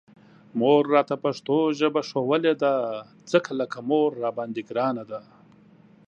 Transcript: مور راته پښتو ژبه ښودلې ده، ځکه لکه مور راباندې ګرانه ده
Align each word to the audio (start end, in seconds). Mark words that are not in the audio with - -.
مور 0.59 0.83
راته 0.95 1.15
پښتو 1.25 1.57
ژبه 1.79 2.01
ښودلې 2.09 2.53
ده، 2.63 2.73
ځکه 3.31 3.49
لکه 3.59 3.77
مور 3.89 4.09
راباندې 4.23 4.61
ګرانه 4.69 5.03
ده 5.11 5.19